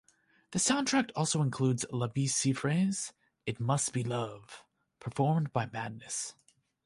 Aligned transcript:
The 0.49 0.57
soundtrack 0.57 1.11
also 1.15 1.43
includes 1.43 1.85
Labi 1.93 2.25
Siffre's 2.27 3.13
"It 3.45 3.59
Must 3.59 3.93
Be 3.93 4.03
Love", 4.03 4.63
performed 4.99 5.53
by 5.53 5.67
Madness. 5.67 6.33